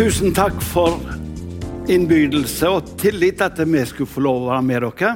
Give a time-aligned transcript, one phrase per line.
[0.00, 0.94] Tusen takk for
[1.92, 5.10] innbydelse og tillit at vi skulle få lov å være med dere.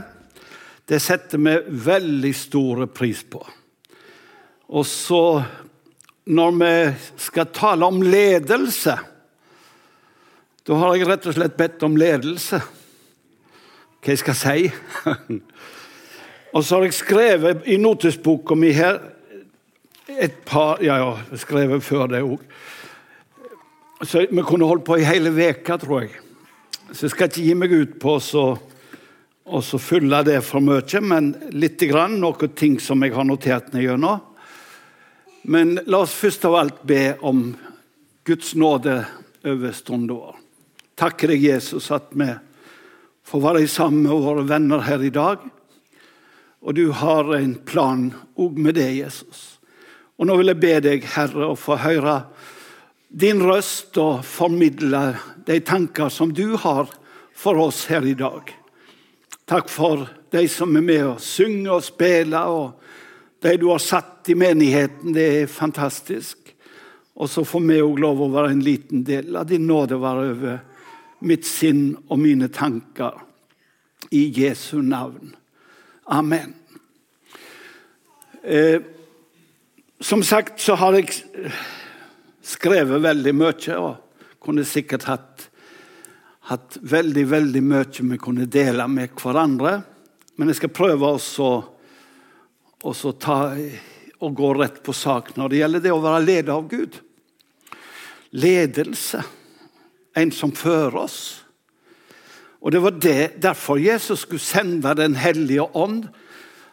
[0.84, 1.54] Det setter vi
[1.86, 3.40] veldig stor pris på.
[4.76, 5.22] Og så,
[6.28, 6.74] når vi
[7.24, 8.98] skal tale om ledelse,
[10.68, 12.60] da har jeg rett og slett bedt om ledelse.
[14.04, 14.68] Hva jeg skal si.
[16.54, 19.00] og så har jeg skrevet i notesboka mi her
[20.20, 22.44] et par Ja, ja, skrevet før det òg.
[24.02, 26.14] Så vi kunne holdt på i hele veka, tror jeg.
[26.90, 31.82] Så jeg skal ikke gi meg ut på å fylle det for mye, men litt
[31.88, 34.22] grann, noen ting som jeg har notert ned gjennom.
[35.44, 37.50] Men la oss først av alt be om
[38.24, 39.02] Guds nåde
[39.44, 40.38] over stunden vår.
[40.96, 42.30] Takker deg, Jesus, at vi
[43.28, 45.42] får være sammen med våre venner her i dag.
[46.64, 48.08] Og du har en plan
[48.40, 49.58] òg med det, Jesus.
[50.16, 52.22] Og nå vil jeg be deg, Herre, å få høre
[53.14, 55.14] din røst og formidle
[55.46, 56.90] de tanker som du har
[57.34, 58.50] for oss her i dag.
[59.46, 62.72] Takk for de som er med og synger og spiller, og
[63.44, 65.12] de du har satt i menigheten.
[65.14, 66.40] Det er fantastisk.
[67.14, 70.24] Og så får vi òg lov å være en liten del av din nåde være
[70.32, 70.58] over
[71.24, 73.20] mitt sinn og mine tanker.
[74.10, 75.36] I Jesu navn.
[76.10, 76.54] Amen.
[78.42, 78.82] Eh,
[80.00, 81.14] som sagt så har jeg
[82.44, 85.46] skrevet veldig mye og kunne sikkert hatt,
[86.50, 89.78] hatt veldig, veldig mye vi kunne dele med hverandre.
[90.36, 91.48] Men jeg skal prøve også
[92.84, 93.38] å ta
[94.24, 96.98] og gå rett på sak når det gjelder det å være ledet av Gud.
[98.34, 99.22] Ledelse.
[100.14, 101.18] En som fører oss.
[102.64, 106.06] Og Det var det, derfor Jesus skulle sende Den hellige ånd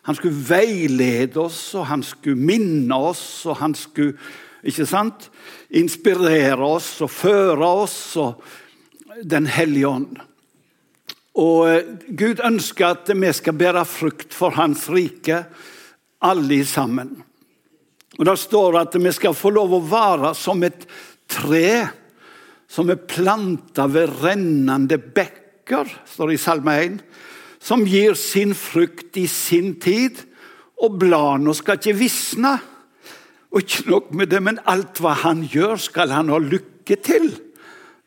[0.02, 4.18] han skulle veilede oss, og han skulle minne oss, og han skulle
[4.64, 5.30] ikke sant?
[5.72, 8.44] inspirere oss og føre oss og
[9.22, 10.20] Den hellige ånd.
[11.38, 15.44] Og eh, Gud ønsker at vi skal bære frukt for Hans rike,
[16.24, 17.12] alle sammen.
[18.18, 20.88] Og Det står at vi skal få lov å være som et
[21.30, 21.92] tre
[22.72, 26.98] som er planta ved rennende bekker, står det i Salme 1
[27.62, 30.18] som gir sin frukt i sin tid.
[30.82, 32.56] Og bladene skal ikke visne.
[33.51, 37.31] Og ikke nok med det, men alt hva han gjør, skal han ha lykke til.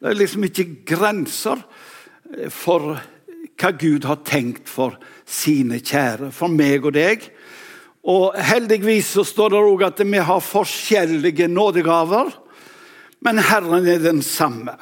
[0.01, 1.61] Det er liksom ikke grenser
[2.53, 2.97] for
[3.55, 4.97] hva Gud har tenkt for
[5.29, 7.29] sine kjære, for meg og deg.
[8.05, 12.33] Og Heldigvis så står det òg at vi har forskjellige nådegaver,
[13.25, 14.75] men Herren er den samme.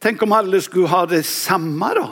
[0.00, 2.06] Tenk om alle skulle ha det samme, da.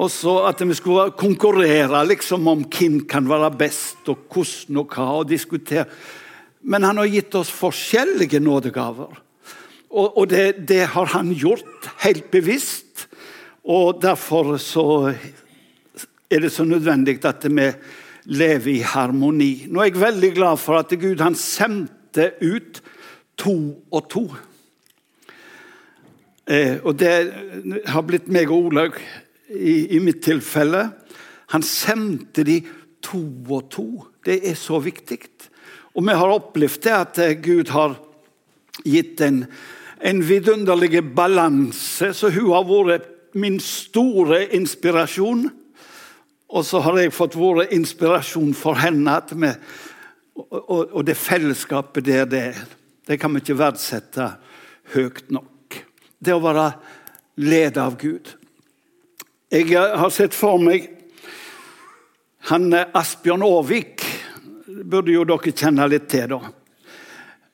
[0.00, 4.94] Og så at vi skulle konkurrere liksom om hvem kan være best, og hvordan og
[4.94, 5.84] hva, og diskutere.
[6.60, 9.18] Men han har gitt oss forskjellige nådegaver.
[9.90, 13.06] Og, og det, det, har han gjort helt bevisst.
[13.64, 15.14] Og derfor så
[16.30, 17.70] er det så nødvendig at vi
[18.30, 19.66] lever i harmoni.
[19.68, 22.82] Nå er jeg veldig glad for at Gud han sendte ut
[23.40, 23.56] to
[23.90, 24.24] og to.
[26.50, 27.12] Eh, og det
[27.86, 28.98] har blitt meg og Olaug
[29.50, 30.88] i, i mitt tilfelle.
[31.54, 32.60] Han sendte de
[33.02, 33.86] to og to.
[34.26, 35.22] Det er så viktig.
[35.94, 37.96] Og vi har opplevd det at eh, Gud har
[38.86, 39.44] gitt en,
[39.98, 42.12] en vidunderlig balanse.
[42.14, 45.48] Så hun har vært min store inspirasjon.
[46.50, 49.18] Og så har jeg fått vært inspirasjon for henne.
[49.30, 49.52] Vi,
[50.50, 52.44] og, og, det fellesskapet der, det,
[53.06, 54.32] det kan vi ikke verdsette
[54.94, 55.80] høyt nok.
[56.20, 56.70] Det å være
[57.40, 58.34] ledet av Gud.
[59.50, 60.86] Jeg har sett for meg
[62.48, 64.04] han eh, Asbjørn Aarvik.
[64.84, 66.52] Burde jo dere kjenne litt til, da.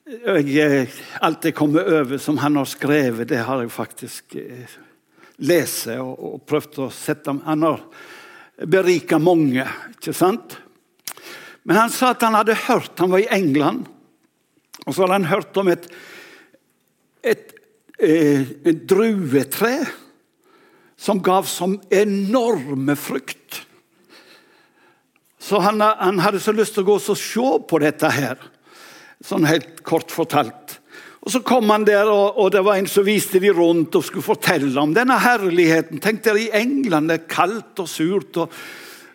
[0.07, 4.77] Jeg, eh, alt jeg kommer over som han har skrevet, det har jeg faktisk eh,
[5.43, 7.83] lest og, og prøvd å sette Han har
[8.71, 9.65] berika mange,
[9.97, 10.55] ikke sant?
[11.67, 13.85] Men han sa at han hadde hørt Han var i England,
[14.85, 15.89] og så hadde han hørt om et,
[17.27, 17.51] et,
[17.99, 19.73] et druetre
[20.97, 23.66] som gav som enorme frukt.
[25.47, 28.41] Så han, han, hadde så lyst til å gå og se på dette her,
[29.23, 30.75] sånn helt kort fortalt.
[31.23, 34.03] Og Så kom han der, og, og det var en som viste de rundt og
[34.07, 36.01] skulle fortelle om denne herligheten.
[36.03, 38.39] Tenk dere, i England det er kaldt og surt.
[38.39, 38.59] Og,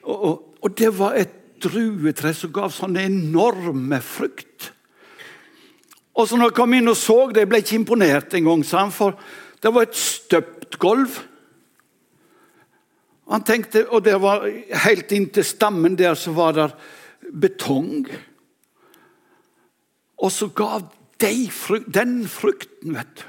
[0.04, 1.32] og, og det var et
[1.62, 4.72] druetre som gav sånne enorme frukt.
[6.12, 9.16] Og så når jeg kom inn og så det, jeg ble ikke imponert engang, for
[9.62, 11.16] det var et støpt gulv.
[13.32, 14.44] Han tenkte, og det var
[14.84, 16.68] Helt inntil stammen der så var det
[17.32, 18.04] betong.
[20.22, 20.84] Og så gav
[21.22, 23.28] de frukt, den frukten, vet du.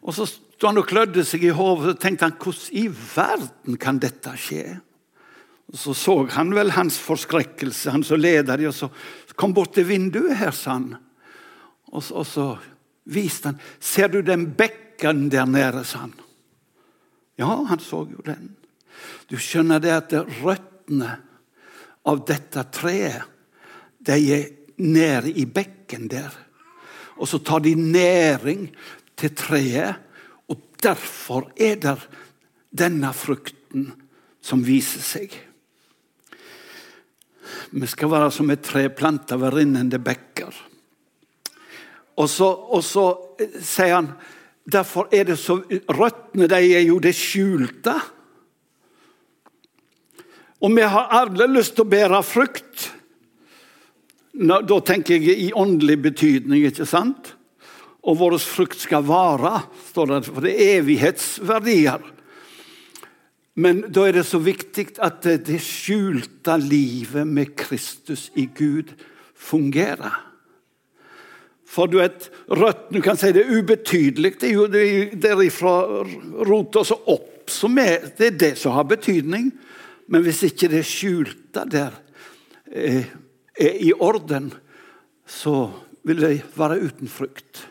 [0.00, 3.76] Og så sto han og klødde seg i hodet og tenkte han, hvordan i verden
[3.80, 4.64] kan dette skje?
[5.70, 8.88] Og Så så han vel hans forskrekkelse, han som leder og så
[9.36, 10.96] kom bort til vinduet her, sa han.
[11.92, 12.46] Og så, og så
[13.04, 13.60] viste han.
[13.80, 16.14] Ser du den bekken der nede, sa han.
[17.40, 18.52] Ja, han så jo den.
[19.30, 21.14] Du skjønner det at røttene
[22.04, 23.24] av dette treet,
[24.00, 24.46] de er
[24.80, 26.32] nede i bekken der.
[27.20, 28.66] Og så tar de næring
[29.16, 30.00] til treet,
[30.48, 31.96] og derfor er det
[32.70, 33.90] denne frukten
[34.44, 35.36] som viser seg.
[37.70, 40.52] Vi skal være som et tre planta ved rinnende bekker.
[42.20, 43.06] Og så, og så
[43.64, 44.12] sier han
[44.64, 47.94] derfor er det så Røttene de er jo det skjulte.
[50.60, 52.88] Og vi har alle lyst til å bære frukt.
[54.40, 57.34] Da tenker jeg i åndelig betydning, ikke sant?
[58.04, 62.04] Og vår frukt skal vare, står det, for det er evighetsverdier.
[63.60, 68.94] Men da er det så viktig at det skjulte livet med Kristus i Gud
[69.36, 70.29] fungerer.
[71.70, 72.26] For du vet,
[72.90, 74.34] du kan si det er ubetydelig.
[74.40, 74.66] Det er jo
[75.22, 75.74] derifra
[76.48, 79.52] rota som er Det er det som har betydning.
[80.10, 81.94] Men hvis ikke det skjulte der
[82.66, 83.06] eh,
[83.54, 84.50] er i orden,
[85.26, 85.70] så
[86.02, 87.62] vil det være uten frukt.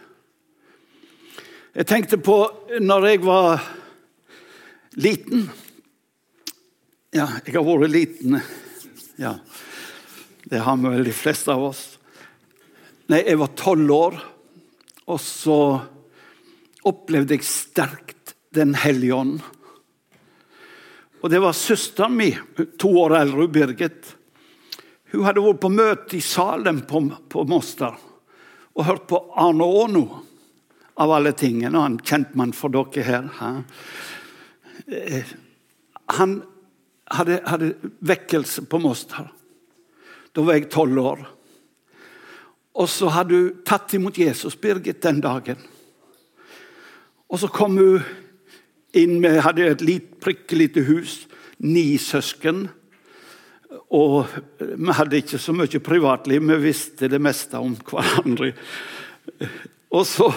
[1.76, 2.38] Jeg tenkte på
[2.80, 3.68] når jeg var
[5.00, 5.50] liten
[7.10, 8.40] Ja, jeg har vært liten.
[9.20, 9.40] Ja,
[10.50, 11.99] Det har vel de fleste av oss.
[13.10, 14.18] Nei, jeg var tolv år,
[15.10, 15.62] og så
[16.86, 19.40] opplevde jeg sterkt Den hellige ånd.
[21.22, 22.38] Og det var søsteren min,
[22.82, 24.14] to år eldre, Birgit.
[25.12, 27.98] Hun hadde vært på møte i Salem på, på Moster
[28.80, 30.04] og hørt på Arne Aano,
[31.00, 31.78] av alle tingene.
[31.78, 33.58] Han kjentmann for dere her.
[34.88, 35.34] Eh,
[36.18, 36.40] han
[37.12, 39.28] hadde, hadde vekkelse på Moster.
[40.34, 41.28] Da var jeg tolv år.
[42.80, 45.60] Og så hadde hun tatt imot Jesus, Birgit, den dagen.
[47.30, 48.06] Og så kom hun
[48.98, 51.26] inn Vi hadde et lit, prikkelite hus,
[51.60, 52.68] ni søsken.
[53.94, 58.54] Og vi hadde ikke så mye privatliv, vi visste det meste om hverandre.
[59.94, 60.32] Og så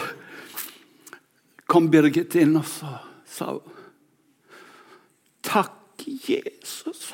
[1.69, 2.97] kom Birgit inn og så
[3.29, 3.69] sa hun
[5.43, 7.11] Takk, Jesus.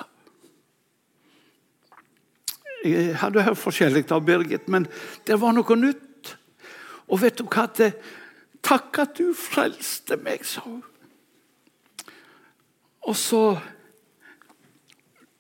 [2.85, 4.87] Jeg hadde hørt forskjellig av Birgit, men
[5.27, 6.35] det var noe nytt.
[7.09, 7.67] Og vet du hva?
[7.75, 7.93] Det,
[8.65, 10.83] Takk at du frelste meg, sa hun.
[13.09, 13.43] Og så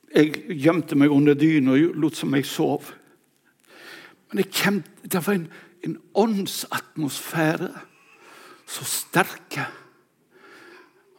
[0.08, 2.86] Jeg gjemte meg under dyna og lot som jeg sov.
[4.30, 5.44] Men jeg kjente, det var en,
[5.84, 7.68] en åndsatmosfære
[8.68, 9.66] så sterke.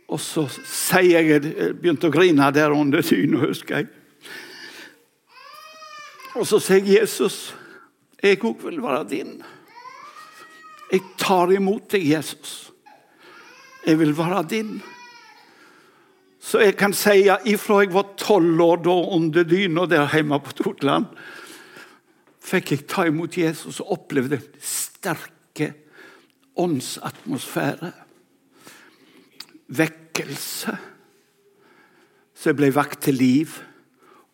[0.09, 3.91] Og så sier jeg Jeg begynte å grine der under dyna, husker jeg.
[6.35, 7.55] Og så sier 'Jesus,
[8.23, 9.43] jeg òg vil være din'.
[10.91, 12.71] Jeg tar imot deg, Jesus.
[13.85, 14.81] Jeg vil være din.
[16.39, 20.51] Så jeg kan si ifra jeg var tolv år da under dyna der hjemme på
[20.51, 21.05] Totland,
[22.41, 25.73] fikk jeg ta imot Jesus og opplevde den sterke
[26.57, 27.91] åndsatmosfære.
[29.67, 30.77] Vekkelse.
[32.33, 33.59] Så jeg ble vakt til liv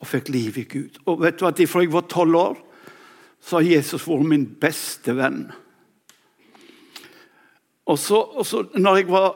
[0.05, 1.01] og fikk liv i Gud.
[1.09, 2.57] Og vet du at Fra jeg var tolv år,
[3.41, 5.47] så har Jesus vært min beste venn.
[7.85, 9.33] Og så, og så når jeg var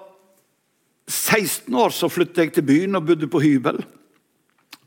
[1.09, 3.81] 16 år så flyttet jeg til byen og bodde på hybel.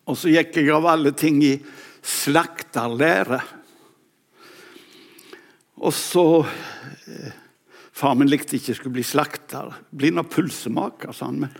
[0.07, 1.57] Og så gikk jeg av alle ting i
[2.03, 3.39] slakterlære.
[5.83, 7.39] Og så eh,
[7.93, 9.69] Far min likte ikke jeg skulle bli slakter.
[9.93, 11.43] Bli noen pølsemaker, sa han.
[11.45, 11.51] Men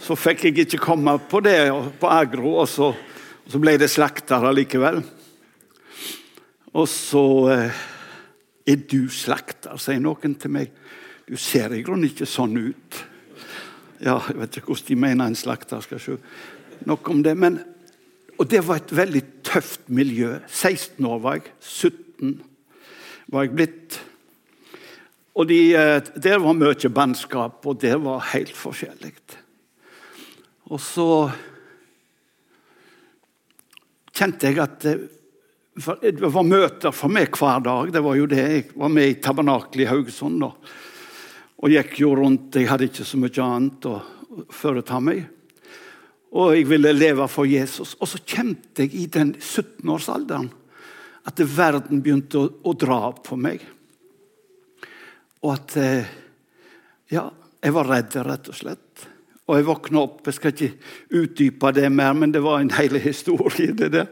[0.00, 1.58] så fikk jeg ikke komme på det
[2.00, 2.92] på Agro, og så,
[3.46, 5.02] så ble det slakter allikevel.
[6.76, 7.84] Og så eh,
[8.66, 10.72] Er du slakter, sier noen til meg.
[11.26, 12.98] Du ser i grunnen ikke sånn ut.
[14.02, 16.16] Ja, jeg vet ikke hvordan de mener en slakter skal se.
[16.90, 17.36] Nok om det.
[17.38, 17.60] Men,
[18.34, 20.32] og det var et veldig tøft miljø.
[20.50, 21.54] 16 år var jeg.
[21.62, 22.34] 17
[23.30, 24.00] var jeg blitt.
[25.36, 29.14] Og de, eh, Der var mye bannskap, og det var helt forskjellig.
[30.66, 31.30] Og så
[34.16, 34.96] kjente jeg at det,
[36.16, 37.92] det var møter for meg hver dag.
[37.92, 38.44] Det var jo det.
[38.48, 40.40] Jeg var med i tabernakelet i Haugesund.
[40.40, 40.52] da
[41.56, 42.56] og gikk jo rundt.
[42.56, 43.96] Jeg hadde ikke så mye annet å
[44.52, 45.24] foreta meg.
[46.36, 47.94] Og jeg ville leve for Jesus.
[48.00, 50.50] Og så kjente jeg i den 17-årsalderen
[51.26, 53.64] at verden begynte å, å, dra på meg.
[55.42, 56.14] Og at eh,
[57.10, 57.28] Ja,
[57.62, 59.06] jeg var redd, rett og slett.
[59.46, 60.24] Og jeg våkna opp.
[60.26, 60.72] Jeg skal ikke
[61.22, 63.72] utdype det mer, men det var en hel historie.
[63.78, 64.08] det der.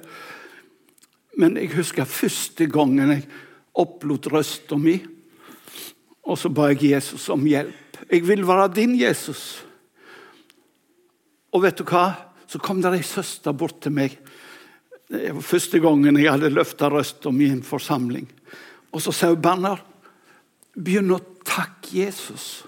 [1.37, 3.27] Men jeg husker første gangen jeg
[3.75, 5.01] opplot røsta mi,
[6.25, 7.99] og så ba jeg Jesus om hjelp.
[8.07, 9.65] Jeg vil være din Jesus.
[11.53, 12.07] Og vet du hva?
[12.47, 14.15] Så kom det ei søster bort til meg.
[15.11, 18.29] Det var første gangen jeg hadde løfta røsta mi i en forsamling.
[18.95, 19.83] Og så sa hun, 'Bernar,
[20.75, 22.65] begynn å takke Jesus'.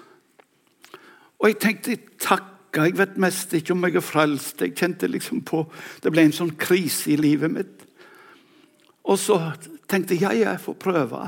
[1.39, 4.61] Og jeg tenkte takk jeg vet mest ikke om jeg er frelst.
[4.61, 5.63] Jeg kjente liksom på
[6.03, 7.85] Det ble en sånn krise i livet mitt.
[9.07, 9.39] Og så
[9.87, 11.23] tenkte jeg ja, jeg får prøve.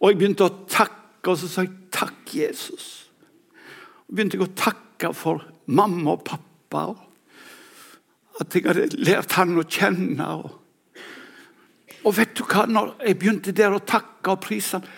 [0.00, 2.86] Og jeg begynte å takke, og så sa jeg takk, Jesus.
[4.06, 6.88] Og begynte jeg å takke for mamma og pappa.
[6.92, 10.28] Og at jeg hadde lært han å kjenne.
[10.42, 11.02] Og,
[12.02, 14.88] og vet du hva, når jeg begynte der å takke og prise han,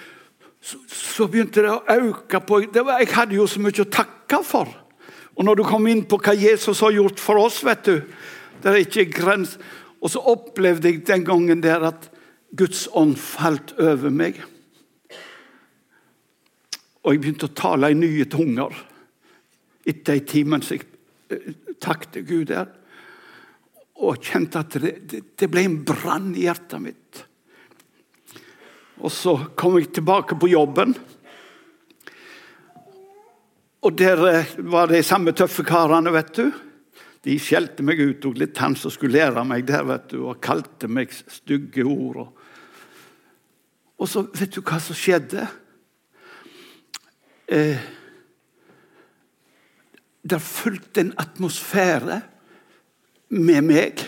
[0.59, 4.73] så, så, begynte det å øke på Jeg hadde jo så mye å takke for.
[5.39, 7.97] Og når du kom inn på hva Jesus har gjort for oss, vet du
[8.59, 9.55] Det er ikke grens.
[10.03, 12.09] Og så opplevde jeg den gangen der at
[12.59, 14.41] Guds ånd falt over meg.
[17.05, 18.75] Og jeg begynte å tale i nye tunger
[19.89, 20.83] etter en time mens jeg
[21.31, 22.73] eh, takket Gud der.
[24.03, 27.23] Og kjente at det, det ble en brann i hjertet mitt.
[28.99, 30.97] Og så kom jeg tilbake på jobben.
[33.87, 36.49] Og der eh, var de samme tøffe karene, vet du.
[37.25, 40.41] De skjelte meg ut, og litt han som skulle lære meg der, vet du, og
[40.43, 42.29] kalte meg stygge ord.
[43.99, 45.47] Og så, vet du hva som skjedde?
[47.49, 47.87] Eh,
[50.29, 52.21] det fulgte en atmosfære
[53.39, 54.05] med meg.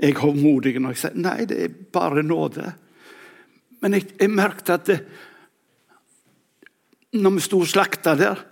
[0.00, 2.72] Jeg er hovmodig når jeg sier nei, det er bare nåde.
[3.80, 4.98] Men jeg, jeg merket at det,
[7.16, 8.44] når vi sto og slakta der,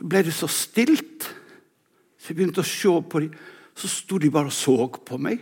[0.00, 1.28] ble det så stilt.
[2.20, 3.32] Så jeg begynte å se på dem.
[3.76, 5.40] Så sto de bare og så på meg.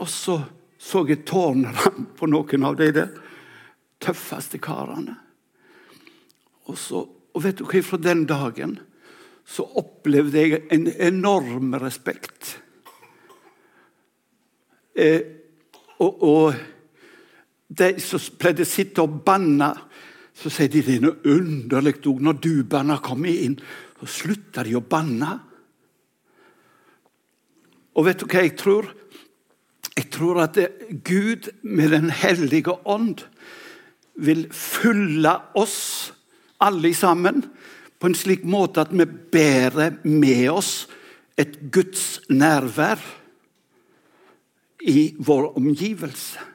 [0.00, 0.38] Og så
[0.80, 3.10] så jeg tårnene på noen av de der
[4.00, 5.18] tøffeste karene.
[6.70, 8.78] Og, så, og vet du hva, fra den dagen
[9.50, 12.54] så opplevde jeg en enorm respekt.
[14.94, 15.20] Eh,
[16.00, 16.54] og, og
[17.68, 19.72] de som pleide å sitte og banne,
[20.40, 22.20] så sier de det er noe underlig òg.
[22.24, 23.58] Når dubene kommer inn,
[24.00, 25.34] så slutter de å banne.
[27.96, 28.88] Og vet du hva jeg tror?
[29.96, 30.56] Jeg tror at
[31.04, 33.26] Gud med Den hellige ånd
[34.20, 36.12] vil fylle oss
[36.60, 37.42] alle sammen
[38.00, 40.88] på en slik måte at vi bærer med oss
[41.40, 43.00] et Guds nærvær
[44.88, 46.49] i vår omgivelse.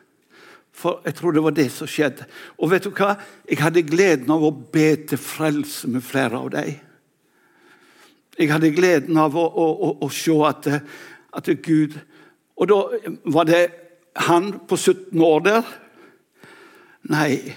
[0.75, 2.27] For jeg tror det var det som skjedde.
[2.59, 3.15] Og vet du hva?
[3.47, 6.73] Jeg hadde gleden av å be til frelse med flere av dem.
[8.35, 10.67] Jeg hadde gleden av å, å, å, å se at,
[11.31, 11.95] at, Gud
[12.59, 12.79] Og da
[13.31, 13.61] var det
[14.27, 15.69] han på 17 år der?
[17.11, 17.55] Nei.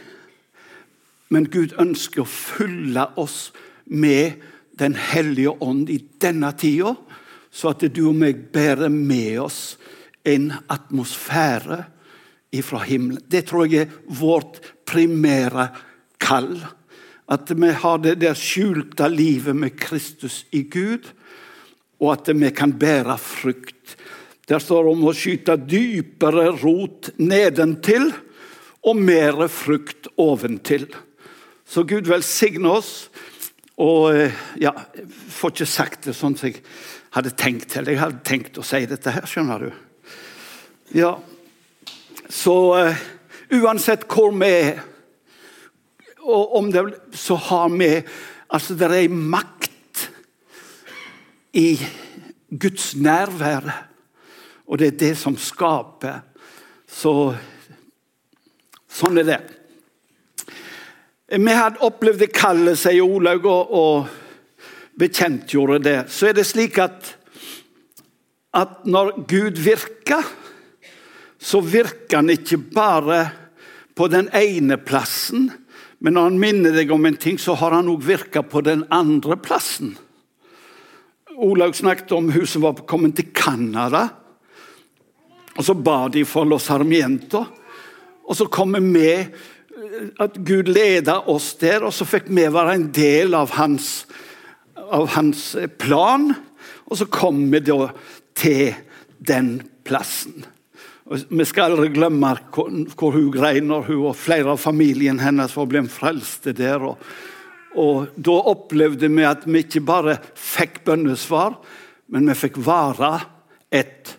[1.35, 3.49] Men Gud ønsker å fylle oss
[3.85, 4.39] med
[4.79, 6.93] Den hellige ånd i denne tida,
[7.51, 9.75] så at du og meg bærer med oss
[10.23, 11.81] en atmosfære
[12.55, 13.23] ifra himmelen.
[13.29, 15.69] Det tror jeg er vårt primære
[16.21, 16.57] kall.
[17.29, 21.11] At vi har det der skjulte livet med Kristus i Gud,
[22.01, 23.97] og at vi kan bære frukt.
[24.49, 28.09] Der står det om å skyte dypere rot nedentil
[28.87, 30.87] og mer frukt oventil.
[31.69, 33.11] Så Gud velsigne oss.
[33.79, 36.63] Og eh, ja, jeg får ikke sagt det sånn som jeg
[37.15, 37.87] hadde tenkt til.
[37.93, 39.69] Jeg hadde tenkt å si dette her, skjønner du.
[40.97, 41.13] Ja,
[42.29, 43.03] så uh,
[43.59, 44.81] uansett hvor vi er,
[46.29, 46.85] og om det,
[47.17, 47.93] så har vi
[48.49, 50.07] Altså, det er makt
[51.53, 51.77] i
[52.49, 53.67] Guds nærvær,
[54.65, 56.23] og det er det som skaper.
[56.89, 57.13] Så
[58.89, 59.39] sånn er det.
[61.29, 65.99] Vi hadde opplevd det kallet, sier Olaug, og, og bekjentgjorde det.
[66.09, 67.13] Så er det slik at,
[68.57, 70.25] at når Gud virker
[71.39, 73.23] så virker han ikke bare
[73.99, 75.49] på den ene plassen,
[75.99, 78.85] men når han minner deg om en ting, så har han òg virka på den
[78.95, 79.97] andre plassen.
[81.39, 84.09] Olaug snakket om hun som var kommet til Canada.
[85.59, 87.47] Og Så ba de for Los Armiento.
[88.29, 89.27] og så kom vi med
[90.21, 94.07] at Gud leda oss der, og så fikk vi være en del av hans,
[94.77, 96.35] av hans plan.
[96.87, 97.89] Og så kom vi da
[98.35, 98.75] til
[99.19, 100.45] den plassen.
[101.09, 105.69] Vi skal aldri glemme hvor hun grein når hun og flere av familien hennes var
[105.71, 106.85] blitt frelste der.
[106.85, 107.01] Og,
[107.81, 111.57] og Da opplevde vi at vi ikke bare fikk bønnesvar,
[112.13, 113.13] men vi fikk være
[113.73, 114.13] et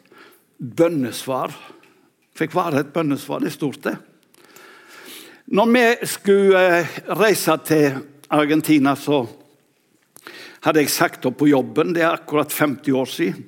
[0.58, 1.54] bønnesvar.
[2.38, 3.44] Fikk være et bønnesvar.
[3.44, 3.98] Det er stort, det.
[5.54, 9.24] Når vi skulle eh, reise til Argentina, så
[10.66, 11.94] hadde jeg sagt opp på jobben.
[11.94, 13.46] Det er akkurat 50 år siden.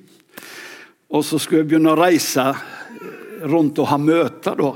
[1.12, 2.46] Og så skulle jeg begynne å reise
[3.48, 4.56] rundt og ha møter.
[4.58, 4.72] da.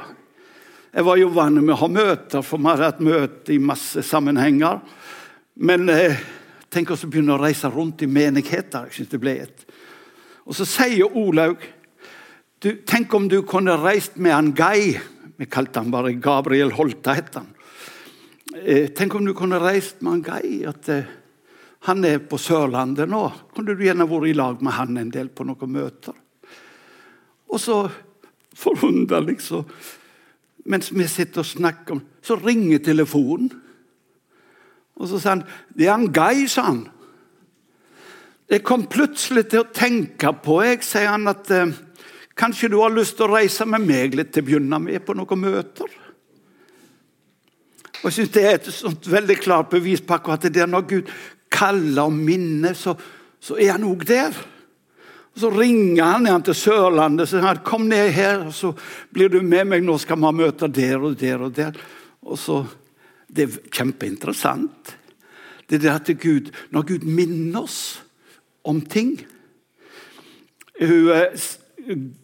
[0.97, 4.03] Jeg var jo vant med å ha møter, for vi hadde hatt møte i masse
[4.07, 4.81] sammenhenger.
[5.61, 6.17] Men eh,
[6.73, 8.89] tenk å begynne å reise rundt i menigheter.
[8.89, 9.67] Jeg synes det ble et.
[10.47, 11.73] Og så sier Olaug
[12.67, 14.95] Tenk om du kunne reist med han Guy.
[15.37, 17.13] Vi kalte han bare Gabriel Holta.
[17.15, 17.51] het han.
[18.57, 20.65] Eh, tenk om du kunne reist med han Guy.
[20.65, 21.05] at eh,
[21.81, 23.31] Han er på Sørlandet nå.
[23.55, 26.17] Kunne du gjerne vært i lag med han en del på noen møter?
[27.53, 27.85] Og så
[28.57, 29.41] forunderlig.
[29.45, 29.63] Så,
[30.67, 33.53] mens vi sitter og snakker, så ringer telefonen.
[34.97, 35.45] Og så sa han
[35.77, 36.89] 'Det er han Guy, sa han.
[38.51, 41.73] Jeg kom plutselig til å tenke på jeg, sier han, at eh,
[42.39, 45.17] kanskje du har lyst til å reise med meg litt til å begynne med på
[45.19, 45.91] noen møter?
[48.03, 50.87] Og jeg synes Det er et sånt veldig klart bevis på akkurat det der når
[50.87, 51.11] Gud
[51.51, 52.95] kaller og minner, så,
[53.41, 54.37] så er han òg der.
[55.37, 58.71] Og Så ringer han igjen til Sørlandet og sier kom ned her, så
[59.13, 59.83] blir du med meg.
[59.85, 61.77] Nå skal vi møte der og der og der.
[62.25, 62.65] Og så,
[63.29, 64.97] Det er kjempeinteressant.
[65.69, 68.01] Det er at Gud, Når Gud minner oss
[68.65, 69.19] om ting
[70.81, 71.13] hun,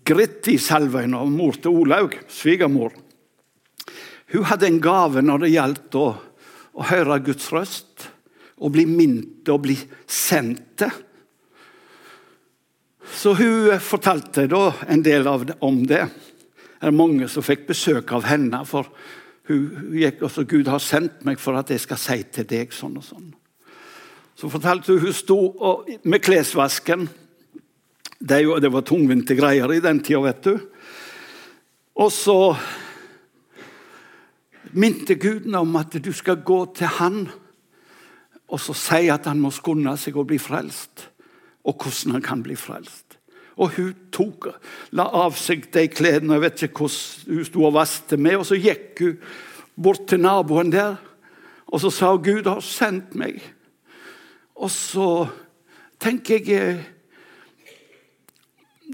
[0.04, 2.92] Gritti Selvøyne, mor til Olaug, svigermor,
[4.32, 6.06] hun hadde en gave når det gjaldt å,
[6.72, 8.08] å høre Guds røst.
[8.56, 9.76] Å bli minnet og bli
[10.06, 10.92] sendt til.
[13.10, 16.04] Så hun fortalte da en del det, om det.
[16.78, 18.64] Det er mange som fikk besøk av henne.
[18.66, 18.86] for
[19.48, 22.96] hun gikk også, Gud har sendt meg for at jeg skal si til deg sånn
[22.96, 23.32] og sånn.
[24.38, 27.08] Så fortalte hun hun sto og, med klesvasken.
[28.18, 30.54] Det, jo, det var tungvinte greier i den tida, vet du.
[31.98, 32.56] Og så
[34.72, 37.24] minte Gud om at du skal gå til han
[38.52, 41.08] og så si at han må skunde seg og bli frelst
[41.64, 43.18] og hvordan han kan bli frelst.
[43.56, 44.48] Og Hun tok,
[44.96, 48.46] la av seg de klærne, jeg vet ikke hvordan hun sto og vasket med, og
[48.48, 49.18] så gikk hun
[49.76, 50.96] bort til naboen der,
[51.72, 53.40] og så sa hun, 'Gud har sendt meg'.
[54.54, 55.28] Og så
[56.00, 56.84] tenker jeg eh,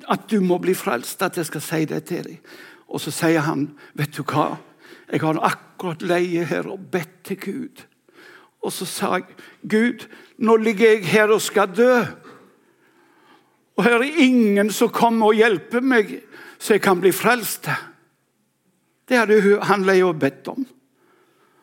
[0.09, 2.39] at du må bli frelst, at jeg skal si det til deg.
[2.89, 4.57] Og så sier han, 'Vet du hva?
[5.13, 7.85] Jeg har akkurat leie her og bedt til Gud.'
[8.63, 9.25] Og så sa jeg,
[9.69, 10.07] 'Gud,
[10.39, 12.28] nå ligger jeg her og skal dø.'
[13.79, 16.17] Og her er ingen som kommer og hjelper meg,
[16.59, 17.69] så jeg kan bli frelst.
[19.09, 20.67] Det hadde han jo bedt om.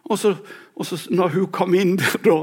[0.05, 0.31] Og så,
[0.75, 2.37] og så, når hun kom inn der, da,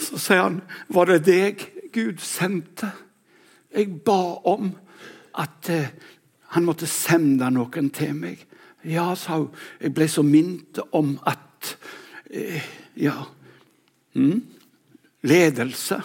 [0.00, 2.88] så sier han Var det deg Gud sendte?
[3.70, 4.72] Jeg ba om
[5.38, 5.90] at eh,
[6.56, 8.40] han måtte sende noen til meg.
[8.82, 9.52] Ja, sa hun.
[9.78, 11.76] Jeg ble så minnet om at
[12.30, 12.64] eh,
[12.98, 13.20] Ja.
[14.18, 14.40] Mm,
[15.22, 16.00] ledelse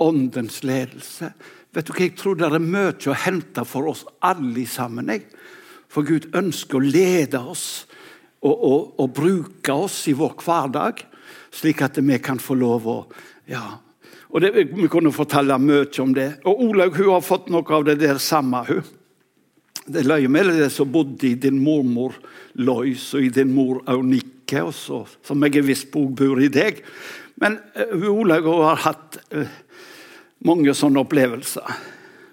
[0.00, 1.32] åndens ledelse.
[1.70, 5.12] Vet du hva, Jeg tror det er mye å hente for oss alle sammen.
[5.12, 5.28] Jeg.
[5.90, 7.86] For Gud ønsker å lede oss
[8.40, 11.02] og, og, og, bruke oss i vår hverdag,
[11.52, 12.98] slik at vi kan få lov å
[13.50, 13.78] ja.
[14.30, 16.40] Og det, Vi kunne fortelle mye om det.
[16.46, 18.64] Og Olaug hun har fått noe av det der samme.
[18.68, 18.82] hun.
[19.90, 22.14] Det løy med det som bodde i din mormor
[22.54, 26.82] Lois og i din mor Aunike, også, som jeg er viss på bor i deg.
[27.40, 29.48] Men uh, Olaug har hatt uh,
[30.46, 31.80] mange sånne opplevelser.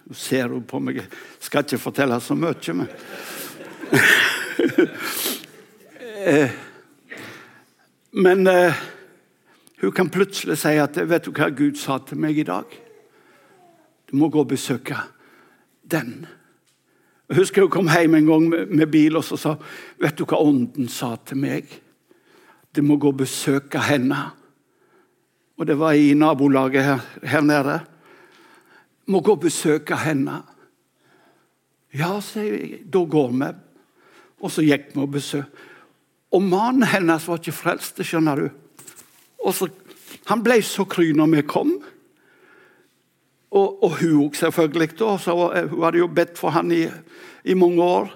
[0.07, 1.01] Nå ser hun på meg.
[1.03, 2.87] Jeg skal ikke fortelle så mye, men
[6.27, 6.51] eh,
[8.17, 8.73] Men uh,
[9.81, 12.79] hun kan plutselig si at 'Vet du hva Gud sa til meg i dag?'
[14.09, 14.95] Du må gå og besøke
[15.83, 16.25] den.
[17.29, 19.55] Jeg husker hun kom hjem en gang med, med bil og så sa
[19.99, 21.81] 'Vet du hva Ånden sa til meg?'
[22.75, 24.31] Du må gå og besøke henne.
[25.57, 27.79] Og det var i nabolaget her, her nede
[29.07, 30.41] må gå og besøke henne.
[31.95, 32.83] Ja, sier jeg.
[32.91, 33.49] Da går vi.
[34.43, 35.65] Og så gikk vi og besøkte.
[36.35, 38.47] Og mannen hennes var ikke frelst, skjønner du.
[39.45, 39.69] Og så,
[40.27, 41.71] Han ble så kry når vi kom.
[43.51, 44.99] Og, og hun òg, selvfølgelig.
[44.99, 45.35] da, så
[45.71, 46.87] Hun hadde jo bedt for han i,
[47.43, 48.11] i mange år.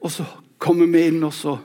[0.00, 0.24] Og så
[0.58, 1.58] kommer vi inn, og så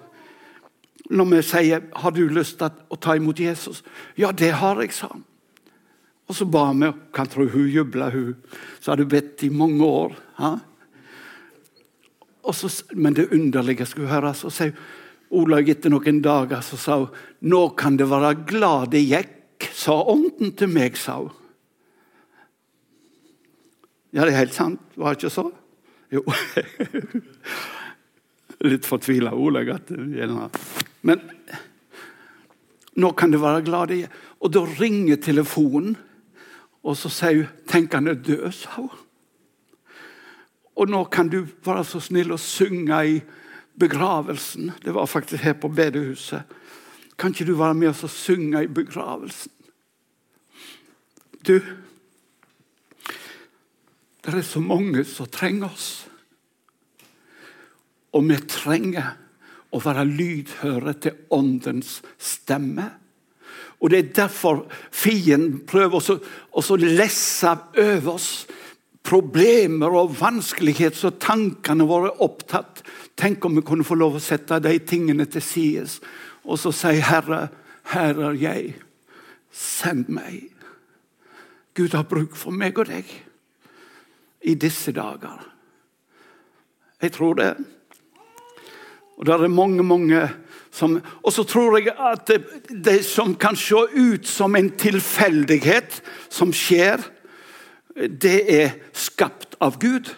[1.11, 3.83] Når vi sier 'Har du lyst til å ta imot Jesus?'
[4.17, 5.25] 'Ja, det har jeg', sa han.
[6.31, 8.35] Og så ba vi, kan tro hun jubla, hun
[8.79, 10.15] Så hadde hun bedt i mange år.
[10.39, 10.57] Ha?
[12.41, 14.73] og så, men det underlige skulle høre, så sier
[15.31, 19.93] Olaug etter noen dager så sa hun, 'Nå kan det være glad det gikk', sa
[19.93, 21.31] ånden til meg, sa hun.
[24.11, 24.81] Ja, det er helt sant.
[24.95, 25.51] Var det ikke så?
[26.11, 26.25] Jo.
[28.71, 29.71] Litt fortvila Olaug.
[31.01, 31.21] Men
[32.95, 34.17] nå kan det være glad det gikk.
[34.41, 35.95] Og da ringer telefonen,
[36.83, 38.89] og så sier hun 'Tenk han er død', sa hun.
[40.75, 43.21] Og nå kan du være så snill å synge i
[43.79, 44.71] begravelsen.
[44.83, 46.43] Det var faktisk her på bedehuset.
[47.17, 49.51] Kan ikke du være med oss og synge i begravelsen?
[51.47, 51.59] Du,
[54.25, 56.07] det er så mange som trenger oss.
[58.13, 59.13] Og vi trenger
[59.71, 62.89] å være lydhøre til Åndens stemme.
[63.81, 66.11] Og Det er derfor fienden prøver
[66.53, 68.47] å lesse over oss
[69.03, 72.83] problemer og vanskeligheter så tankene våre er opptatt.
[73.17, 75.87] Tenk om vi kunne få lov å sette de tingene til side
[76.43, 77.49] og så si, 'Herre,
[77.83, 78.75] her er jeg.
[79.51, 80.51] Send meg.'
[81.73, 83.05] Gud har bruk for meg og deg
[84.41, 85.39] i disse dager.
[87.01, 87.55] Jeg tror det.
[89.17, 90.29] Og det er mange, mange
[90.71, 92.39] Og så tror jeg at det,
[92.71, 95.99] det som kan se ut som en tilfeldighet
[96.31, 97.03] som skjer,
[98.07, 100.13] det er skapt av Gud.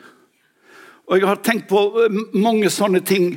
[1.09, 3.33] Og Jeg har tenkt på eh, mange sånne ting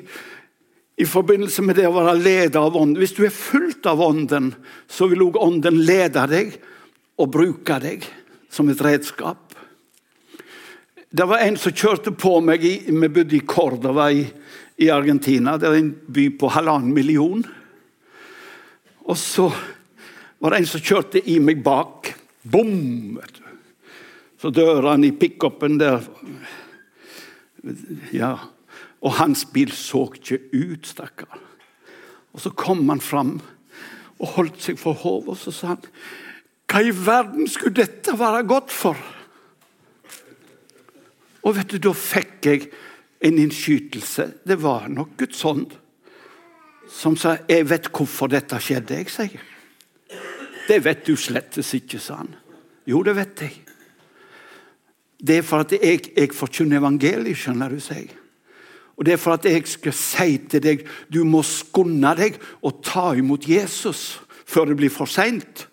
[0.96, 3.00] i forbindelse med det å være leder av ånden.
[3.00, 4.52] Hvis du er fullt av ånden,
[4.88, 6.55] så vil òg ånden lede deg
[7.20, 8.07] og bruke deg
[8.52, 9.42] som et redskap.
[11.16, 14.24] Det var en som kjørte på meg i, Vi bodde i Kordova i,
[14.76, 15.56] i Argentina.
[15.56, 17.44] Det er en by på halvannen million.
[19.06, 19.48] Og så
[20.38, 22.12] var det en som kjørte i meg bak.
[22.42, 23.16] Bom!
[23.16, 23.42] vet du.
[24.36, 26.04] Så dørene i pickupen der
[28.12, 28.36] Ja.
[29.02, 31.38] Og hans bil så ikke ut, stakkar.
[32.32, 33.40] Og Så kom han fram
[34.18, 35.84] og holdt seg for hodet og så sa han,
[36.66, 38.96] Hva i verden skulle dette være godt for?
[41.44, 42.68] Og vet du, Da fikk jeg
[43.20, 44.33] en innskytelse.
[44.46, 45.70] Det var nok Guds ånd
[46.88, 49.40] som sa 'Jeg vet hvorfor dette skjedde', jeg sier.
[50.68, 52.35] 'Det vet du slettes ikke', sa han.
[52.87, 53.61] 'Jo, det vet jeg'.
[55.26, 58.12] Det er for at jeg, jeg forkynner evangeliet, skjønner du, sier
[58.96, 62.81] Og det er for at jeg skal si til deg du må skunde deg og
[62.85, 65.68] ta imot Jesus før det blir for seint.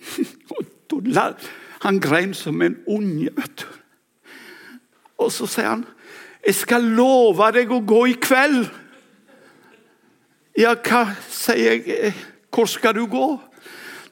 [1.84, 3.66] Han grein som en unge, vet du.
[5.20, 5.84] Og så sier han,
[6.46, 8.70] 'Jeg skal love deg å gå i kveld.'
[10.56, 12.14] Ja, hva sier jeg?
[12.54, 13.40] Hvor skal du gå?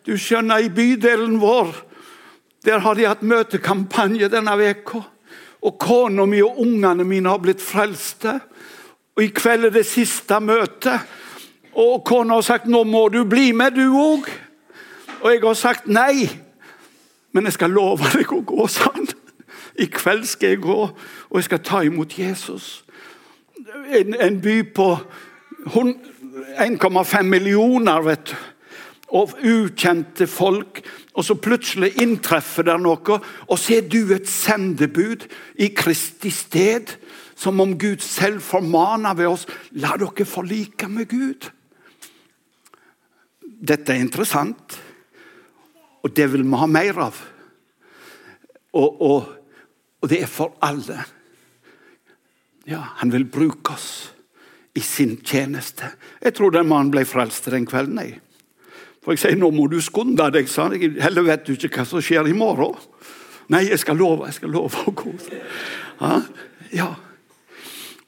[0.07, 1.77] Du skjønner, i bydelen vår
[2.65, 5.03] der har de hatt møtekampanje denne veka.
[5.63, 8.39] Og kona mi og ungene mine har blitt frelste.
[9.17, 11.03] Og I kveld er det siste møtet.
[11.79, 14.31] Og kona har sagt 'nå må du bli med, du òg'.
[15.23, 16.29] Og jeg har sagt nei.
[17.33, 19.07] Men jeg skal love deg å gå, sa han.
[19.79, 20.79] I kveld skal jeg gå,
[21.31, 22.85] og jeg skal ta imot Jesus.
[23.95, 24.89] En, en by på
[25.67, 28.37] 1,5 millioner, vet du.
[29.13, 30.81] Og ukjente folk.
[31.13, 35.27] Og så plutselig inntreffer det noe, og så er du et sendebud
[35.61, 36.95] i Kristi sted.
[37.37, 41.49] Som om Gud selv formaner ved oss la dere forlike med Gud.
[43.43, 44.79] Dette er interessant,
[46.03, 47.19] og det vil vi ha mer av.
[48.73, 49.42] Og, og,
[50.03, 51.05] og det er for alle.
[52.67, 54.13] Ja, Han vil bruke oss
[54.75, 55.93] i sin tjeneste.
[56.23, 57.99] Jeg tror den mannen ble frelst den kvelden.
[57.99, 58.21] jeg.
[59.03, 60.79] For jeg sier nå må du skunde deg, sa han.
[61.03, 62.79] Heller vet du ikke hva som skjer i morgen.
[63.51, 65.15] Nei, jeg skal love, jeg skal love å gå.
[66.01, 66.21] Ja.
[66.73, 66.91] ja.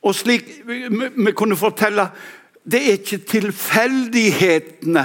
[0.05, 2.09] Og slik vi, vi, kunne fortelle
[2.65, 5.05] Det er ikke tilfeldighetene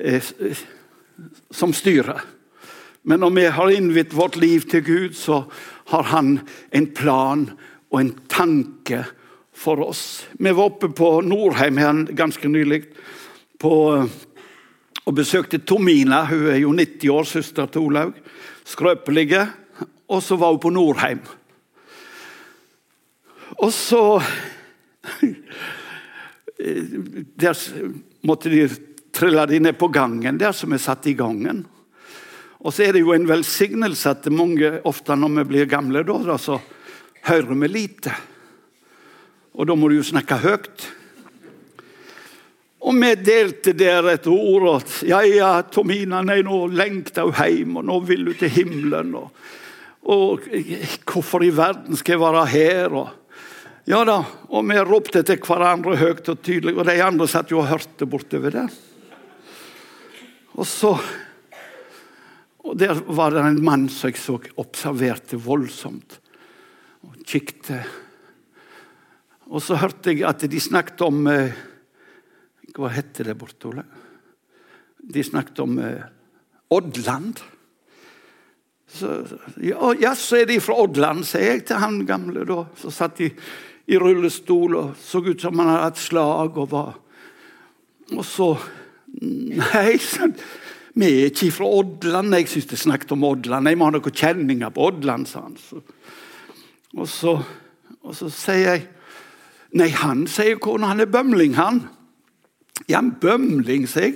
[0.00, 0.32] eh,
[1.50, 2.24] som styrer.
[3.06, 5.44] Men når vi har innvidd vårt liv til Gud, så
[5.92, 6.40] har han
[6.74, 7.44] en plan
[7.92, 9.04] og en tanke
[9.54, 10.26] for oss.
[10.34, 12.82] Vi var oppe på Norheim her ganske nylig.
[13.62, 16.24] Og besøkte Tomina.
[16.26, 18.18] Hun er jo 90 år, søster til Olaug.
[18.66, 19.44] Skrøpelige.
[20.10, 21.22] Og så var hun på Norheim.
[23.62, 24.02] Og så
[27.36, 27.54] Der
[28.26, 28.68] måtte de
[29.12, 31.66] trille de ned på gangen, der som er satt i gangen.
[32.66, 36.34] Og så er det jo en velsignelse at mange, ofte når vi blir gamle, da,
[36.34, 36.58] så
[37.28, 38.14] hører vi lite.
[39.54, 40.88] Og da må du jo snakke høyt.
[42.86, 47.78] Og vi delte der et ord at ja, ja, Tomina, nei, nå lengter hun hjem,
[47.78, 49.14] og nå vil hun til himmelen.
[49.18, 49.30] Og,
[50.06, 50.44] Og
[51.06, 52.94] hvorfor i verden skal jeg være her?
[52.94, 53.08] Og,
[53.90, 57.62] ja da, og vi ropte til hverandre høyt og tydelig, og de andre satt jo
[57.62, 58.76] og hørte bortover der.
[60.56, 60.94] Og så
[62.66, 66.18] og Der var det en mann som jeg så observerte voldsomt.
[67.06, 67.84] Og kikte.
[69.46, 71.54] Og så hørte jeg at de snakket om eh,
[72.76, 73.84] Hva heter det borte, Ole?
[74.98, 76.02] De snakket om eh,
[76.74, 77.38] Oddland.
[78.90, 79.12] Så,
[79.62, 82.42] ja, ja, så er de fra Oddland, sier jeg til han gamle.
[82.48, 82.64] da.
[82.78, 83.30] Så satt de
[83.86, 86.58] i rullestol og så ut som han hadde hatt slag.
[86.58, 86.96] Og var
[88.14, 88.56] Og så
[89.22, 90.34] Nei, sånn,
[90.96, 92.32] vi er ikke fra Odland.
[92.32, 93.68] Jeg syns det snakket om Odland.
[93.68, 95.56] Jeg må ha noen kjenninger på Odland, sa han.
[95.60, 95.82] Så,
[96.96, 97.34] og, så,
[98.00, 98.86] og så sier jeg
[99.76, 101.82] Nei, han sier kona, han er bømling, han.
[102.88, 104.14] Ja, en bømling, sier jeg.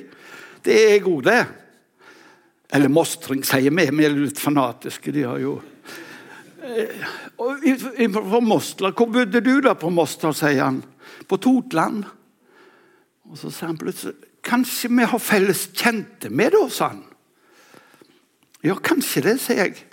[0.64, 1.40] Det er jeg òg, det.
[2.73, 3.85] Eller mostring, sier vi.
[3.99, 5.12] Vi er litt fanatiske.
[5.12, 5.59] De har jo
[6.64, 10.81] eh, På Mostla, Hvor bodde du da på Mostla, sier han.
[11.29, 12.07] På Totland.
[13.29, 17.05] Og så sier han plutselig Kanskje vi har felles kjente med da, sa han.
[18.64, 19.87] Ja, kanskje det, sier jeg.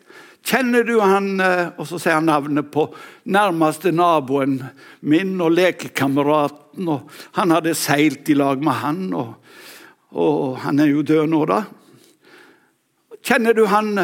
[0.47, 2.85] Kjenner du han eh, Og så sier han navnet på
[3.27, 4.61] nærmeste naboen
[5.07, 6.87] min og lekekameraten.
[6.87, 9.35] og Han hadde seilt i lag med han, og,
[10.15, 11.61] og han er jo død nå, da.
[13.27, 13.97] Kjenner du han,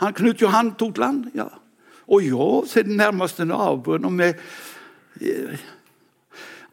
[0.00, 1.28] han Knut Johan Totland?
[1.36, 1.50] Ja.
[2.04, 4.08] Å ja, sier den nærmeste naboen.
[4.08, 4.32] og vi...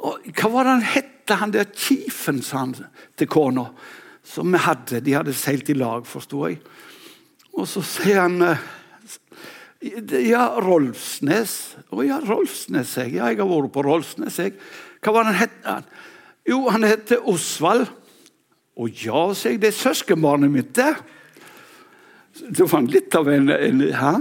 [0.01, 0.87] Og hva var det han
[1.21, 2.75] hette, han der chiefen, sa han
[3.17, 3.69] til kona.
[4.23, 5.01] Som vi hadde.
[5.01, 6.59] De hadde seilt i lag, forsto jeg.
[7.53, 8.57] Og så sier han eh,
[10.27, 11.75] Ja, Rolfsnes.
[11.91, 13.15] Å ja, Rolfsnes, jeg.
[13.17, 14.57] Ja, jeg har vært på Rolfsnes, jeg.
[15.01, 15.55] Hva var han het?
[16.47, 17.87] Jo, han heter Osvald.
[18.77, 19.61] Å ja, sier jeg.
[19.63, 20.93] Det er søskenbarnet mitt, det.
[22.41, 24.13] Det var litt av en, en hæ?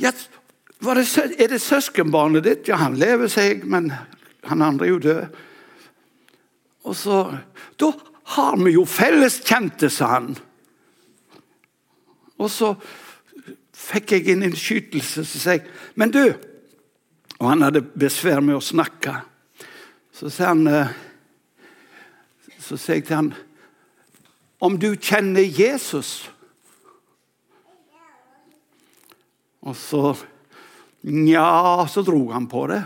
[0.00, 1.06] Ja, det,
[1.40, 2.68] er det søskenbarnet ditt?
[2.70, 3.90] Ja, han lever, sier jeg, men
[4.46, 5.40] han andre er jo død.
[6.84, 7.38] Og så
[7.78, 7.92] Da
[8.36, 10.34] har vi jo felleskjente, sa han.
[12.38, 12.74] Og så
[13.74, 16.24] fikk jeg en innskytelse, så sa jeg Men du
[17.40, 19.16] Og han hadde besvær med å snakke.
[20.12, 20.92] Så sier han eh,
[22.60, 23.32] Så sier jeg til han
[24.60, 26.30] Om du kjenner Jesus
[29.60, 30.14] Og så
[31.00, 32.82] Nja, så dro han på det.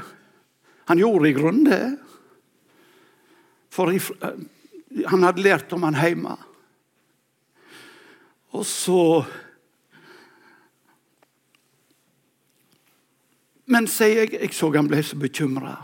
[0.86, 1.80] Han gjorde i grunnen det.
[3.74, 6.36] For han hadde lært om han hjemme.
[8.54, 9.00] Og så
[13.64, 15.78] Men sier jeg, jeg så han ble så bekymra.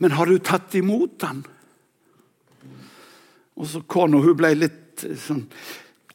[0.00, 1.42] Men har du tatt imot han?
[3.60, 5.44] Og så Kona hun ble litt sånn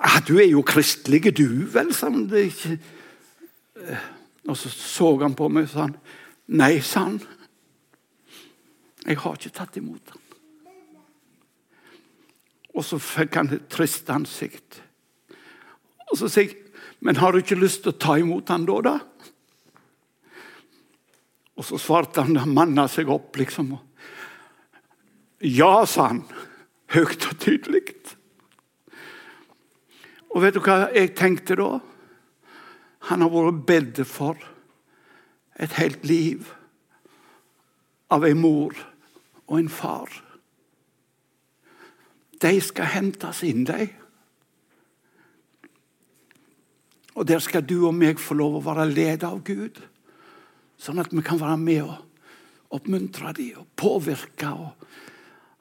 [0.01, 2.79] ah, 'Du er jo kristelig, du, vel?' sa er ikke
[4.47, 5.95] og så så han på meg og sa han,
[6.47, 7.21] 'Nei', sa han.
[9.05, 10.24] 'Jeg har ikke tatt imot ham.'
[12.75, 14.81] Og så fikk han et trist ansikt.
[16.11, 16.61] Og så sier jeg,
[16.99, 18.99] 'Men har du ikke lyst til å ta imot han da?' da?
[21.57, 23.77] Og så svarte han, han manna seg opp, liksom.
[25.41, 26.25] 'Ja', sa han,
[26.87, 27.95] høyt og tydelig.
[30.35, 31.79] Og vet du hva jeg tenkte da?
[33.07, 34.35] Han har vært bedt for
[35.55, 36.49] et helt liv
[38.11, 38.75] av en mor
[39.47, 40.24] og en far.
[42.41, 43.87] De skal hentes inn, de.
[47.15, 49.79] Og der skal du og meg få lov å være ledet av Gud,
[50.75, 54.49] sånn at vi kan være med og oppmuntre dem og påvirke.
[54.51, 54.89] Og,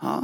[0.03, 0.17] ja,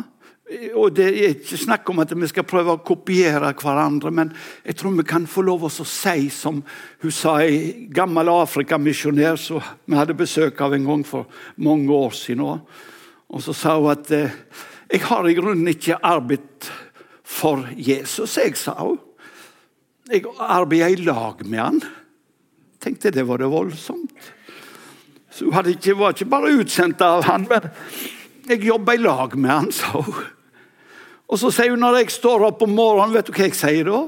[0.75, 4.33] og Det er ikke snakk om at vi skal prøve å kopiere hverandre, men
[4.67, 6.59] jeg tror vi kan få lov å si som
[7.05, 11.31] hun sa, en gammel afrikamisjonær som vi hadde besøk av en gang for
[11.63, 12.43] mange år siden.
[13.31, 14.35] Og så sa hun at eh,
[14.91, 16.71] jeg har i grunnen ikke arbeidet
[17.31, 18.99] for Jesus, jeg, sa hun.
[20.11, 21.81] Jeg arbeider i lag med han.
[22.83, 24.33] Tenkte det var det voldsomt.
[25.31, 27.71] Så hun ikke, var ikke bare utsendt av han, men
[28.51, 30.25] jeg jobber i lag med han, sa hun.
[31.31, 33.87] Og så sier hun når jeg står opp om morgenen, vet du hva jeg sier
[33.87, 34.01] da?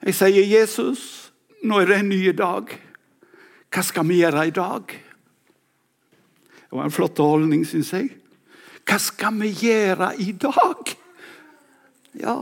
[0.00, 1.30] Jeg sier, 'Jesus,
[1.62, 2.72] nå er det en ny dag.
[3.70, 4.96] Hva skal vi gjøre i dag?'
[6.70, 8.19] Det var en flott holdning, syns jeg.
[8.90, 10.96] Hva skal vi gjøre i dag?
[12.18, 12.40] Ja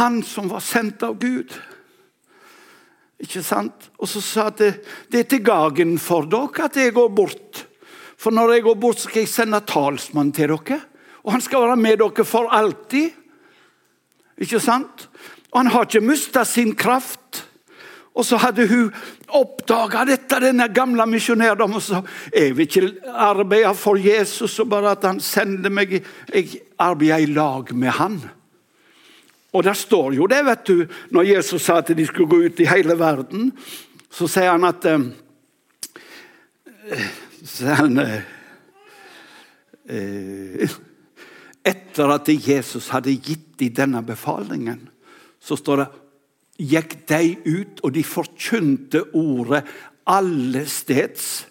[0.00, 1.52] Han som var sendt av Gud.
[3.20, 3.90] Ikke sant?
[4.00, 4.72] Og så sa det,
[5.12, 7.60] det er til gagen for dere at jeg går bort.
[8.16, 10.80] For når jeg går bort, skal jeg sende talsmann til dere.
[11.22, 13.12] Og han skal være med dere for alltid.
[14.40, 15.06] Ikke sant?
[15.52, 17.44] Og han har ikke mista sin kraft.
[18.14, 18.90] Og så hadde hun
[19.34, 21.82] oppdaga dette, denne gamle misjonærdommen.
[21.82, 25.98] Så jeg vil ikke arbeide for Jesus, og bare at han sender meg
[26.32, 28.18] Jeg arbeider i lag med han.
[29.54, 32.60] Og der står jo det, vet du, når Jesus sa at de skulle gå ut
[32.60, 33.52] i hele verden,
[34.10, 35.04] så sier han at eh,
[37.44, 38.22] så han, eh,
[39.88, 40.80] eh,
[41.64, 44.90] Etter at Jesus hadde gitt dem denne befalingen,
[45.40, 45.86] så står det
[46.60, 49.64] gikk de ut, og de forkynte ordet
[50.06, 51.46] alle steds.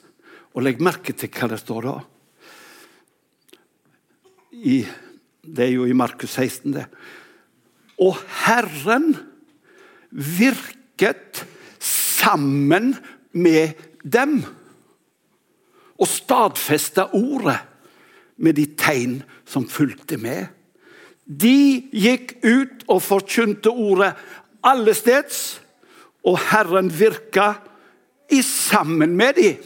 [0.54, 1.96] Og legg merke til hva det står da.
[4.54, 4.84] I,
[5.44, 6.86] det er jo i Markus 16, det.
[8.04, 9.12] Og Herren
[10.14, 11.44] virket
[11.84, 12.94] sammen
[13.34, 14.42] med dem
[16.00, 17.60] og stadfesta ordet
[18.44, 20.48] med de tegn som fulgte med.
[21.24, 24.12] De gikk ut og forkynte ordet
[24.64, 25.60] alle steds,
[26.24, 27.54] og Herren virka
[28.32, 29.58] i sammen med dem.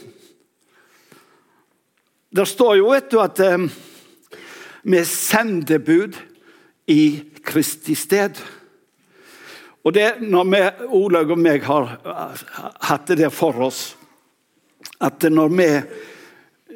[2.30, 3.68] Det står jo vet du, at eh,
[4.82, 6.18] vi er sendebud
[6.90, 7.02] i
[7.44, 8.36] Kristi sted.
[9.86, 10.60] Og det, når vi,
[10.98, 11.94] Olaug og meg har
[12.90, 13.94] hatt det for oss,
[15.00, 15.68] at når vi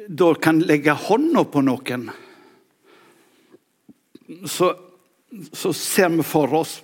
[0.09, 2.07] da kan legge hånda på noen,
[4.49, 4.71] så,
[5.53, 6.79] så ser vi for oss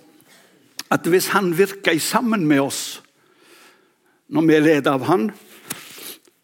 [0.90, 2.82] at hvis han virker sammen med oss
[4.30, 5.28] når vi er ledet av han,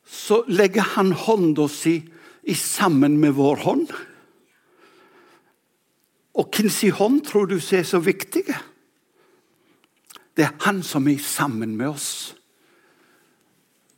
[0.06, 2.00] så legger han hånda si
[2.54, 3.90] sammen med vår hånd.
[6.36, 8.44] Og hvem sin hånd tror du er så viktig?
[10.36, 12.10] Det er han som er sammen med oss.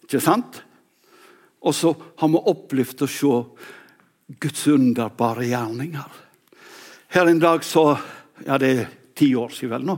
[0.04, 0.62] Ikke sant?
[1.64, 3.32] Og så har vi opplevd å se
[4.38, 6.20] Guds underbare gjerninger.
[7.08, 7.90] Her en dag så
[8.46, 9.96] Ja, det er ti år siden vel nå.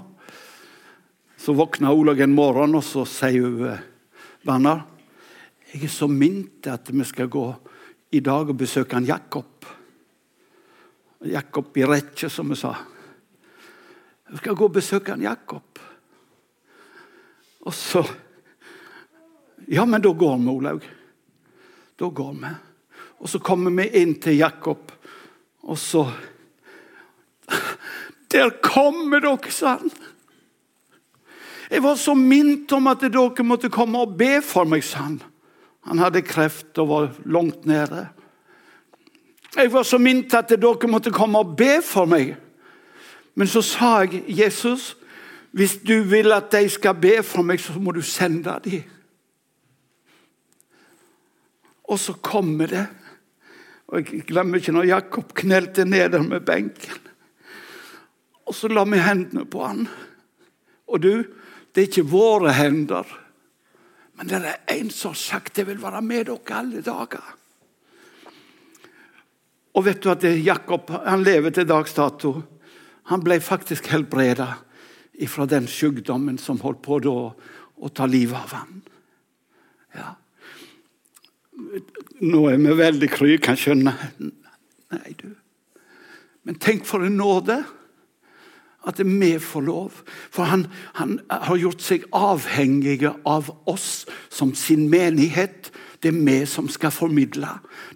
[1.40, 3.85] Så våkner Olaug en morgen, og så sier hun eh,
[4.44, 4.83] Werner,
[5.70, 7.44] jeg er så mint at vi skal gå
[8.12, 9.64] i dag og besøke han Jakob.
[11.24, 12.74] Jakob i rekke, som vi sa.
[14.29, 15.81] Vi skal gå og besøke han Jakob.
[17.64, 18.05] Og så
[19.70, 20.85] Ja, men da går vi, Olaug.
[21.96, 22.53] Da går vi.
[23.20, 24.92] Og så kommer vi inn til Jakob,
[25.62, 26.05] og så
[28.31, 30.10] Der kommer dere, sa han!
[31.70, 35.20] Jeg var så minnet om at dere måtte komme og be for meg, sa han.
[35.87, 38.09] Han hadde kreft og var langt nede.
[39.56, 42.35] Jeg var så minnet at dere måtte komme og be for meg.
[43.35, 44.96] Men så sa jeg, Jesus,
[45.50, 48.83] hvis du vil at de skal be for meg, så må du sende dem.
[51.90, 52.87] Og så kommer det.
[53.90, 56.98] Og Jeg glemmer ikke når Jakob knelte ned med benken.
[58.46, 59.88] Og så la vi hendene på han.
[60.87, 61.24] Og du,
[61.70, 63.06] det er ikke våre hender,
[64.18, 67.37] men det er en som har sagt det vil være med dere alle dager.
[69.78, 72.35] Og vet du at Jakob han lever til dags dato.
[73.09, 74.48] Han ble faktisk helbreda
[75.30, 77.14] fra den sykdommen som holdt på da
[77.80, 78.80] å ta livet av ham.
[79.96, 80.11] Ja.
[82.20, 83.94] Nå er vi veldig kry, kan skjønne.
[84.20, 85.30] Nei, du.
[86.44, 87.61] Men tenk for en nåde
[88.88, 90.01] at vi får lov.
[90.33, 90.66] For han,
[90.97, 95.71] han, har gjort seg avhengige av oss som sin menighet.
[96.01, 97.51] Det er vi som skal formidle.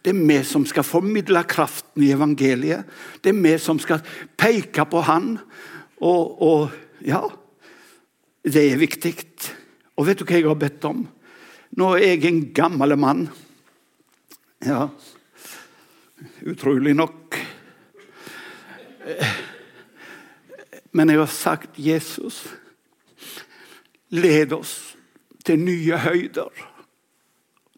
[0.05, 2.85] Det er vi som skal formidle kraften i evangeliet.
[3.25, 4.05] Det er vi som skal
[4.37, 5.39] peke på han.
[6.05, 7.23] Og, og ja
[8.45, 9.15] Det er viktig.
[9.97, 11.07] Og vet du hva jeg har bedt om?
[11.81, 13.29] Nå er jeg en gammel mann.
[14.65, 14.89] Ja
[16.45, 17.39] Utrolig nok.
[20.95, 22.45] Men jeg har sagt Jesus,
[24.15, 24.95] led oss
[25.45, 26.53] til nye høyder.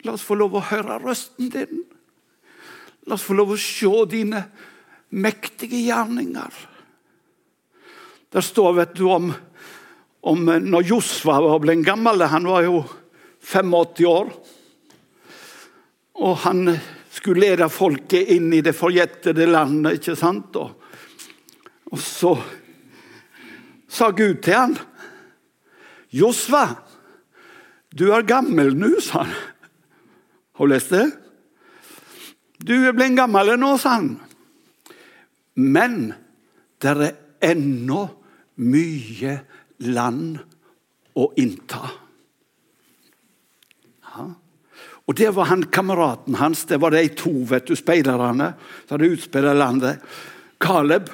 [0.05, 1.85] La oss få lov å høre røsten din.
[3.09, 4.43] La oss få lov å se dine
[5.17, 6.59] mektige gjerninger.
[8.37, 9.31] Der står vet du om,
[10.21, 12.27] om når Josva var blitt gammel.
[12.29, 12.83] Han var jo
[13.41, 14.31] 85 år.
[16.21, 16.69] Og han
[17.17, 20.03] skulle lede folket inn i det forjettede landet.
[20.03, 20.61] ikke sant?
[20.61, 20.71] Og,
[21.93, 22.37] og så
[23.97, 24.77] sa Gud til han.
[26.13, 26.65] Josva,
[27.97, 29.35] du er gammel nå, sa han.
[30.57, 31.07] Har du lest det?
[32.65, 34.15] Du er blitt gammel nå, sa han.
[35.57, 36.01] Men
[36.81, 37.15] det er
[37.53, 38.03] ennå
[38.65, 39.37] mye
[39.85, 40.41] land
[41.17, 41.93] å innta.
[44.07, 44.27] Ja.
[45.07, 48.49] Og Det var han kameraten hans, det var de to vet du, speiderne
[48.89, 50.03] som hadde utspilt landet.
[50.59, 51.13] Caleb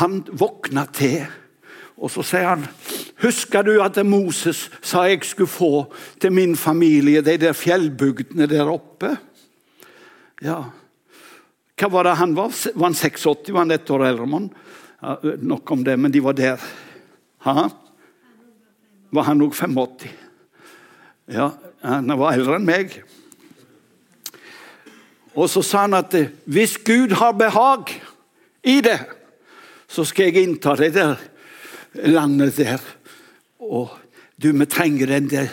[0.00, 1.26] han våkna til
[2.00, 2.66] og så sier han
[3.20, 5.84] Husker du at Moses sa jeg skulle få
[6.20, 9.12] til min familie de der fjellbygdene der oppe?
[10.40, 10.62] Ja.
[11.76, 12.48] Hva var det han var?
[12.48, 13.52] Var han 86?
[13.52, 14.26] Var han ett år eldre?
[14.26, 14.48] Man?
[15.02, 16.64] Ja, nok om det, men de var der.
[17.44, 17.68] Ha?
[19.12, 20.08] Var han òg 85?
[21.28, 21.50] Ja,
[21.84, 22.96] han var eldre enn meg.
[25.36, 26.16] Og så sa han at
[26.48, 27.92] hvis Gud har behag
[28.64, 28.98] i det,
[29.90, 31.20] så skal jeg innta det der
[31.94, 32.82] landet der.
[33.60, 33.90] Og
[34.36, 35.50] du, vi trenger den der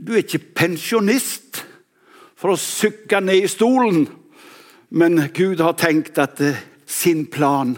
[0.00, 1.60] Du er ikke pensjonist
[2.40, 4.06] for å sykke ned i stolen,
[4.96, 6.56] men Gud har tenkt at eh,
[6.88, 7.74] sin plan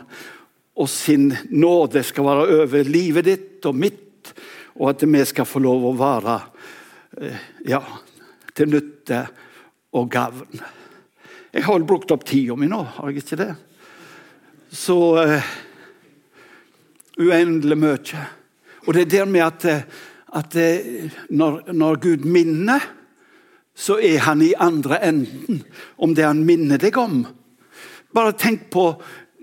[0.79, 4.31] og sin nåde skal være over livet ditt og mitt,
[4.79, 6.37] og at vi skal få lov å være
[7.19, 7.43] eh,
[7.75, 7.83] ja,
[8.55, 9.25] til nytte
[9.99, 10.63] og gavn.
[11.53, 13.51] Jeg har vel brukt opp tida mi nå, har jeg ikke det?
[14.73, 15.51] Så uh,
[17.21, 18.25] uendelig mye.
[18.87, 19.67] Og det er der med at,
[20.35, 20.57] at
[21.31, 22.81] når, når, Gud minner,
[23.75, 25.63] så er han i andre enden
[25.97, 27.23] om det han minner deg om.
[28.13, 28.91] Bare tenk på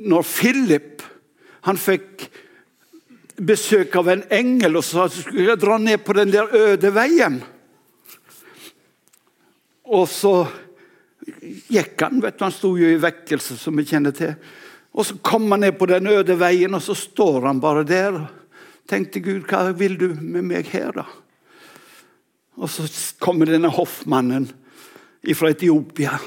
[0.05, 1.03] når Philip
[1.67, 2.27] han fikk
[3.39, 6.91] besøk av en engel og sa at han skulle dra ned på den der øde
[6.95, 7.39] veien.
[9.89, 10.33] Og så
[11.69, 12.21] gikk han.
[12.21, 14.35] vet du, Han sto jo i vekkelse, som vi kjenner til.
[14.99, 18.19] Og Så kom han ned på den øde veien, og så står han bare der.
[18.89, 21.05] Tenkte Gud, hva vil du med meg her, da?
[22.59, 22.83] Og så
[23.23, 24.49] kommer denne hoffmannen
[25.37, 26.17] fra Etiopia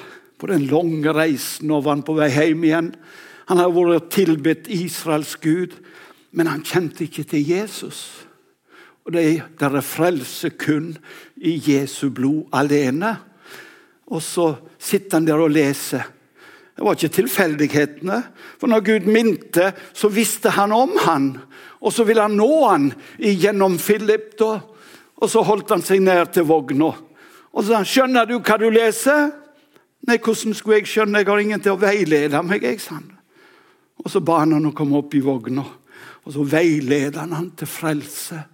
[0.40, 2.88] på den lange reisen, og var han på vei hjem igjen.
[3.50, 5.76] Han hadde vært tilbedt Israels gud,
[6.32, 8.00] men han kjente ikke til Jesus.
[9.04, 9.26] Og det
[9.60, 10.94] er frelse kun
[11.36, 13.18] i Jesu blod alene.
[14.08, 16.08] Og så sitter han der og leser.
[16.82, 18.16] Det var ikke tilfeldighetene.
[18.58, 21.28] For når Gud minte, så visste han om han.
[21.78, 22.88] Og så ville han nå han
[23.22, 24.32] gjennom Philip.
[24.38, 24.56] da.
[25.14, 26.88] Og så holdt han seg nær til vogna.
[27.52, 29.30] Og så sa han, 'Skjønner du hva du leser?'
[30.08, 31.18] 'Nei, hvordan skulle jeg skjønne?
[31.18, 33.12] Jeg har ingen til å veilede meg.' jeg, sa han.
[34.04, 35.64] Og så ba han han å komme opp i vogna,
[36.24, 38.44] og så veileder han han til frelse.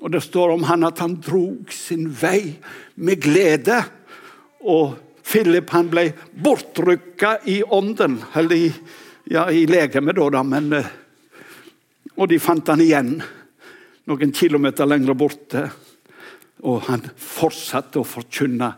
[0.00, 2.58] Og Det står om han at han drog sin vei
[2.96, 3.84] med glede.
[4.60, 6.10] Og Philip han ble
[6.44, 8.74] bortrykka i ånden, eller i,
[9.24, 10.92] ja, i legemet, da, men eh,
[12.14, 13.16] Og de fant han igjen
[14.06, 15.64] noen kilometer lenger borte.
[16.62, 18.68] Og han fortsatte å forkynne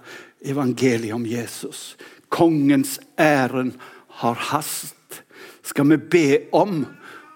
[0.41, 1.99] evangeliet om Jesus.
[2.33, 3.75] Kongens æren
[4.23, 5.21] har hast.
[5.61, 6.27] Skal vi be
[6.57, 6.81] om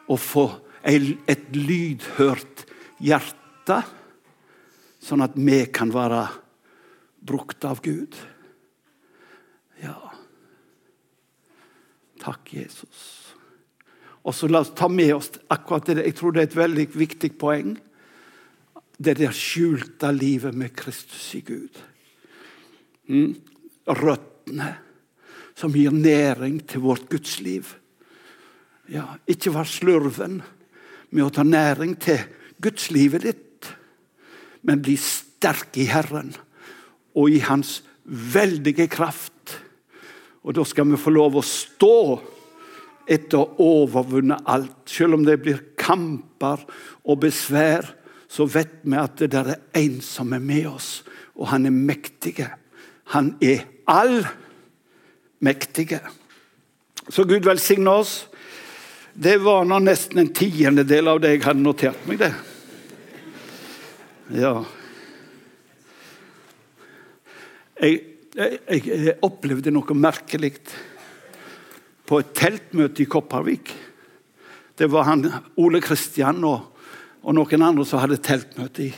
[0.08, 0.46] å få
[0.88, 2.64] et lydhørt
[3.04, 3.82] hjerte,
[5.04, 6.24] sånn at vi kan være
[7.20, 8.16] brukt av Gud?
[12.20, 13.04] Takk, Jesus.
[14.24, 16.04] Og så La oss ta med oss akkurat det.
[16.04, 17.74] Jeg tror det er et veldig viktig poeng.
[19.00, 21.80] Det der skjulte livet med Kristus i Gud.
[23.08, 23.32] Mm.
[23.88, 24.74] Røttene
[25.56, 27.74] som gir næring til vårt gudsliv.
[28.90, 30.40] Ja, ikke vær slurven
[31.10, 32.20] med å ta næring til
[32.62, 33.68] gudslivet ditt,
[34.66, 36.34] men bli sterk i Herren
[37.16, 39.39] og i Hans veldige kraft.
[40.44, 42.20] Og da skal vi få lov å stå
[43.10, 44.88] etter å ha overvunnet alt.
[44.88, 46.62] Selv om det blir kamper
[47.04, 47.84] og besvær,
[48.30, 51.02] så vet vi at det der er en som er med oss,
[51.34, 52.46] og han er mektig.
[53.10, 55.98] Han er allmektig.
[57.10, 58.28] Så Gud velsigne oss.
[59.12, 62.22] Det var nå nesten en tiendedel av det jeg hadde notert meg.
[62.22, 62.32] det.
[64.38, 64.62] Ja.
[67.80, 68.09] Jeg
[68.40, 70.54] jeg, opplevde noe merkelig
[72.08, 73.72] på et teltmøte i Kopervik.
[74.76, 75.26] Det var han,
[75.60, 76.60] Ole Kristian og,
[77.20, 78.88] og, noen andre som hadde teltmøte.
[78.88, 78.92] i.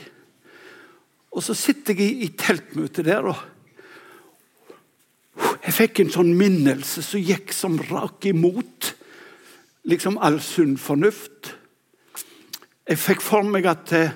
[1.33, 3.49] Og Så sitter jeg i, i teltmøtet der, og
[5.63, 8.93] jeg fikk en sånn minnelse som gikk som rak imot
[9.89, 11.55] liksom all sunn fornuft.
[12.87, 14.13] Jeg fikk for meg at eh,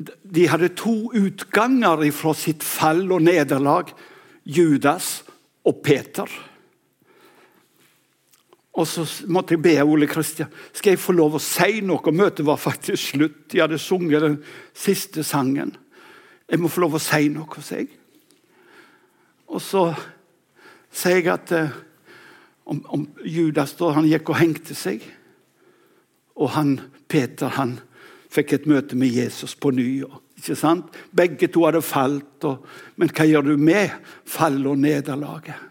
[0.00, 3.92] de hadde to utganger fra sitt fall og nederlag.
[4.50, 5.20] Judas
[5.66, 6.26] og Peter.
[8.80, 12.14] Og så måtte jeg be Ole Kristian skal jeg få lov å si noe.
[12.14, 13.40] Møtet var faktisk slutt.
[13.52, 14.38] De hadde sunget den
[14.76, 15.74] siste sangen.
[16.50, 17.90] Jeg må få lov å si noe, sa jeg.
[19.50, 19.84] Og så
[20.94, 21.74] sier jeg at eh,
[22.70, 25.02] om, om, Judas da, han gikk og hengte seg.
[26.38, 26.76] Og han,
[27.10, 27.76] Peter han
[28.30, 29.88] fikk et møte med Jesus på ny.
[30.40, 30.88] Ikke sant?
[31.12, 32.46] Begge to hadde falt.
[32.48, 32.64] Og,
[32.96, 33.92] men hva gjør du med
[34.24, 35.66] fallet og nederlaget?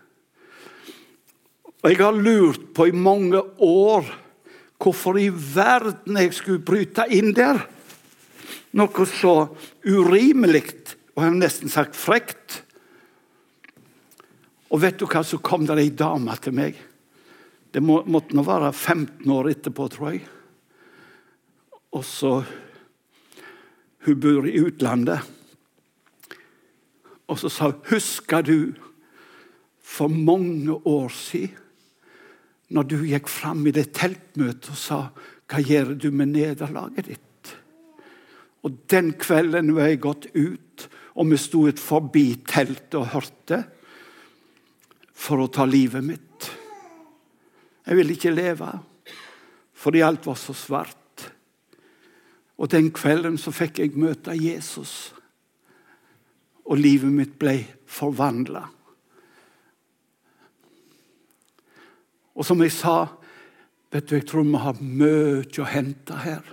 [1.79, 4.09] Og Jeg har lurt på i mange år
[4.79, 7.65] hvorfor i verden jeg skulle bryte inn der.
[8.71, 9.49] noe så
[9.83, 10.61] urimelig,
[11.15, 12.61] og jeg har nesten sagt frekt.
[14.69, 16.77] Og vet du hva, så kom det ei dame til meg.
[17.73, 20.21] Det må, måtte nå være 15 år etterpå, tror jeg.
[21.97, 22.43] Og så
[24.09, 25.21] Hun bor i utlandet.
[27.29, 28.73] Og så sa hun Husker du
[29.89, 31.57] for mange år siden,
[32.69, 34.99] når du gikk fram i det teltmøtet og sa
[35.49, 37.53] Hva gjør du med nederlaget ditt?
[38.65, 40.85] Og den kvelden var jeg gått ut,
[41.15, 43.63] og vi sto ut forbi teltet og hørte
[45.13, 46.49] for å ta livet mitt.
[47.85, 48.73] Jeg ville ikke leve
[49.79, 50.97] fordi alt var så svart.
[52.59, 55.13] Og den kvelden så fikk jeg møte Jesus,
[56.67, 57.55] og livet mitt ble
[57.89, 58.65] forvandla.
[62.35, 62.97] Og som jeg sa,
[63.91, 66.43] vet du, jeg tror vi har mye å hente her,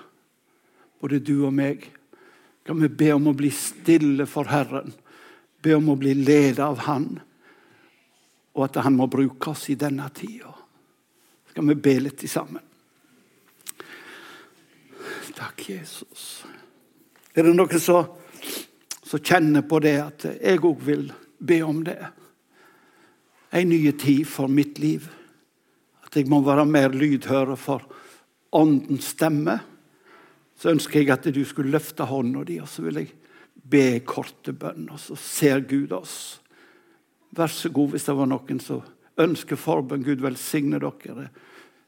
[1.03, 1.85] både du og meg.
[2.67, 4.95] Kan vi be om å bli stille for Herren,
[5.63, 7.11] be om å bli ledet av Han,
[8.57, 10.55] og at Han må bruke oss i denne tida.
[11.51, 12.63] Skal vi be litt sammen?
[15.37, 16.45] Takk, Jesus.
[17.37, 18.07] Er det noen som,
[19.05, 21.99] som kjenner på det, at jeg òg vil be om det?
[23.53, 25.05] En ny tid for mitt liv.
[26.07, 27.85] At jeg må være mer lydhøre for
[28.57, 29.59] Åndens stemme.
[30.57, 33.13] Så ønsker jeg at du skulle løfte hånda di, og så vil jeg
[33.53, 34.89] be korte bønn.
[34.89, 36.39] Og så ser Gud oss.
[37.37, 38.81] Vær så god hvis det var noen som
[39.21, 40.07] ønsker forbønn.
[40.07, 41.29] Gud velsigne dere.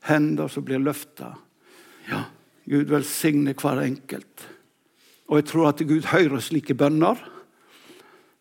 [0.04, 1.32] Hender som blir løfta.
[2.10, 2.26] Ja.
[2.68, 4.44] Gud velsigne hver enkelt.
[5.28, 7.16] Og jeg tror at Gud hører slike bønner.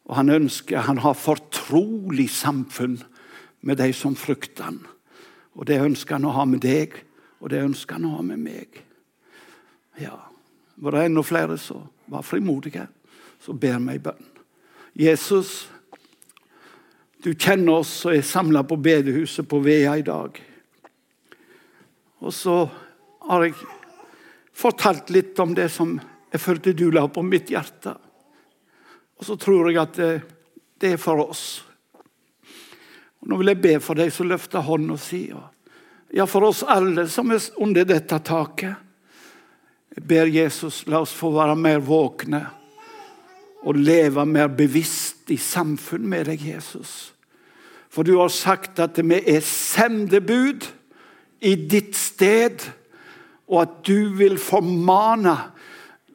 [0.08, 3.00] Og han ønsker, han har fortrolig samfunn
[3.62, 4.80] med de som frykter han.
[5.56, 6.94] Og det ønsker han å ha med deg,
[7.42, 8.82] og det ønsker han å ha med meg.
[10.00, 10.16] Ja,
[10.78, 12.84] Var det enda flere så var frimodige,
[13.42, 14.28] så ber vi i bønn.
[14.94, 15.70] Jesus,
[17.24, 20.38] du kjenner oss og er samla på bedehuset på Vea i dag.
[22.22, 22.60] Og så
[23.26, 23.58] har jeg
[24.58, 25.98] fortalt litt om det som
[26.32, 27.94] jeg følte du la på mitt hjerte.
[29.18, 31.46] Og så tror jeg at det, er for oss.
[33.22, 35.24] Og nå vil jeg be for deg som løfter hånda si.
[36.14, 38.84] Ja, for oss alle som er under dette taket.
[39.98, 42.44] Jeg ber Jesus, la oss få være mer våkne
[43.66, 47.14] og leve mer bevisst i samfunn med deg, Jesus.
[47.90, 50.68] For du har sagt at vi er sendebud
[51.42, 52.62] i ditt sted
[53.48, 55.36] og at du vil formane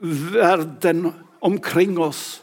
[0.02, 1.08] verden
[1.40, 2.42] omkring oss.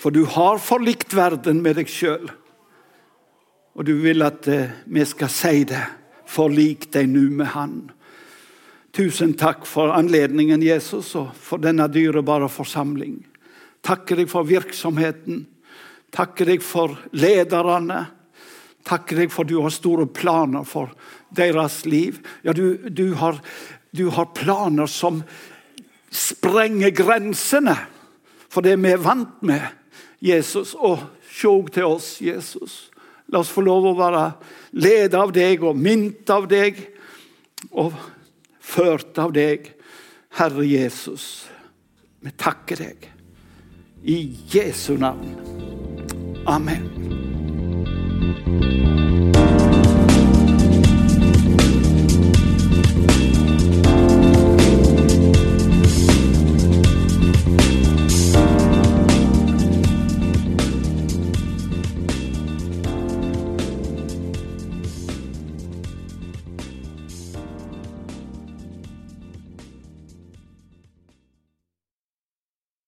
[0.00, 2.30] For du har forlikt verden med deg sjøl,
[3.76, 5.82] og du vil at eh, vi skal si det.
[6.30, 7.72] Forlik deg nå med Han.
[8.94, 13.16] Tusen takk for anledningen, Jesus, og for denne dyrebare forsamling.
[13.82, 15.44] Takker deg for virksomheten.
[16.14, 18.04] Takker deg for lederne.
[18.86, 20.92] Takker deg for du har store planer for
[21.36, 22.20] deres liv.
[22.42, 23.40] Ja, du, du, har,
[23.96, 25.22] du har planer som
[26.10, 27.76] sprenger grensene
[28.50, 29.62] for det vi er vant med,
[30.20, 30.74] Jesus.
[30.74, 30.98] Og
[31.30, 32.90] se til oss, Jesus.
[33.30, 34.24] La oss få lov å være
[34.82, 36.80] ledet av deg og mint av deg
[37.70, 37.94] og
[38.58, 39.70] ført av deg,
[40.38, 41.46] Herre Jesus.
[42.20, 43.06] Vi takker deg.
[44.02, 44.18] I
[44.50, 45.36] Jesu navn.
[46.48, 46.88] Amen.